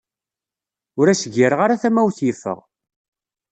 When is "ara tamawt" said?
1.65-2.19